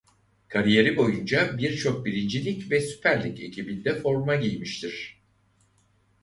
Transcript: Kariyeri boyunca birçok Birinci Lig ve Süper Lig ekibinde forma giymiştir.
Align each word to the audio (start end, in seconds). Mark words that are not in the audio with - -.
Kariyeri 0.47 0.97
boyunca 0.97 1.57
birçok 1.57 2.05
Birinci 2.05 2.45
Lig 2.45 2.71
ve 2.71 2.81
Süper 2.81 3.23
Lig 3.25 3.39
ekibinde 3.43 3.99
forma 4.01 4.35
giymiştir. 4.35 5.21